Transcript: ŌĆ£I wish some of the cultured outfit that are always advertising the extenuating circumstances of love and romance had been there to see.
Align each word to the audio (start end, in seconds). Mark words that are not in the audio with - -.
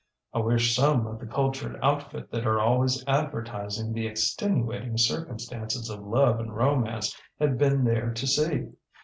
ŌĆ£I 0.33 0.43
wish 0.45 0.75
some 0.75 1.05
of 1.05 1.19
the 1.19 1.27
cultured 1.27 1.77
outfit 1.83 2.31
that 2.31 2.47
are 2.47 2.59
always 2.59 3.03
advertising 3.07 3.93
the 3.93 4.07
extenuating 4.07 4.97
circumstances 4.97 5.91
of 5.91 5.99
love 5.99 6.39
and 6.39 6.55
romance 6.57 7.15
had 7.39 7.59
been 7.59 7.83
there 7.83 8.11
to 8.11 8.25
see. 8.25 8.67